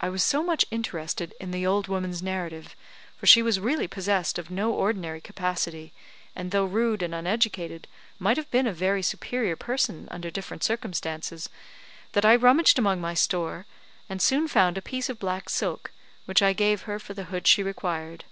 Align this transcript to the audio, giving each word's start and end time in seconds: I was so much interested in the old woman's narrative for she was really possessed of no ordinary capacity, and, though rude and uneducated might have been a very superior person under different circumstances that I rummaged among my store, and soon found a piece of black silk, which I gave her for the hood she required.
I 0.00 0.08
was 0.08 0.24
so 0.24 0.42
much 0.42 0.64
interested 0.70 1.34
in 1.38 1.50
the 1.50 1.66
old 1.66 1.86
woman's 1.86 2.22
narrative 2.22 2.74
for 3.18 3.26
she 3.26 3.42
was 3.42 3.60
really 3.60 3.86
possessed 3.86 4.38
of 4.38 4.50
no 4.50 4.72
ordinary 4.72 5.20
capacity, 5.20 5.92
and, 6.34 6.50
though 6.50 6.64
rude 6.64 7.02
and 7.02 7.14
uneducated 7.14 7.86
might 8.18 8.38
have 8.38 8.50
been 8.50 8.66
a 8.66 8.72
very 8.72 9.02
superior 9.02 9.54
person 9.54 10.08
under 10.10 10.30
different 10.30 10.64
circumstances 10.64 11.50
that 12.12 12.24
I 12.24 12.36
rummaged 12.36 12.78
among 12.78 13.02
my 13.02 13.12
store, 13.12 13.66
and 14.08 14.22
soon 14.22 14.48
found 14.48 14.78
a 14.78 14.80
piece 14.80 15.10
of 15.10 15.18
black 15.18 15.50
silk, 15.50 15.92
which 16.24 16.40
I 16.40 16.54
gave 16.54 16.84
her 16.88 16.98
for 16.98 17.12
the 17.12 17.24
hood 17.24 17.46
she 17.46 17.62
required. 17.62 18.24